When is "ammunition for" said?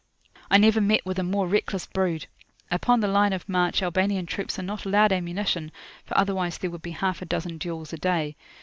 5.11-6.17